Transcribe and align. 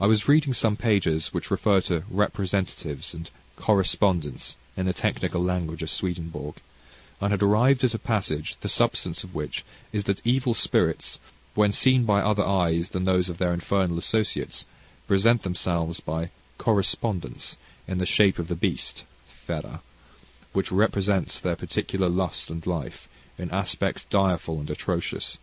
I 0.00 0.06
was 0.06 0.26
reading 0.26 0.54
some 0.54 0.74
pages 0.74 1.34
which 1.34 1.50
refer 1.50 1.82
to 1.82 2.04
"representatives" 2.08 3.12
and 3.12 3.30
"correspondents," 3.56 4.56
in 4.74 4.86
the 4.86 4.94
technical 4.94 5.44
language 5.44 5.82
of 5.82 5.90
Swedenborg, 5.90 6.56
and 7.20 7.30
had 7.30 7.42
arrived 7.42 7.84
at 7.84 7.92
a 7.92 7.98
passage, 7.98 8.56
the 8.62 8.70
substance 8.70 9.22
of 9.22 9.34
which 9.34 9.66
is, 9.92 10.04
that 10.04 10.22
evil 10.26 10.54
spirits, 10.54 11.18
when 11.54 11.72
seen 11.72 12.06
by 12.06 12.22
other 12.22 12.42
eyes 12.42 12.88
than 12.88 13.04
those 13.04 13.28
of 13.28 13.36
their 13.36 13.52
infernal 13.52 13.98
associates, 13.98 14.64
present 15.06 15.42
themselves, 15.42 16.00
by 16.00 16.30
"correspondence," 16.56 17.58
in 17.86 17.98
the 17.98 18.06
shape 18.06 18.38
of 18.38 18.48
the 18.48 18.56
beast 18.56 19.04
(fera) 19.28 19.82
which 20.54 20.72
represents 20.72 21.38
their 21.38 21.54
particular 21.54 22.08
lust 22.08 22.48
and 22.48 22.66
life, 22.66 23.10
in 23.36 23.50
aspect 23.50 24.08
direful 24.08 24.58
and 24.58 24.70
atrocious. 24.70 25.36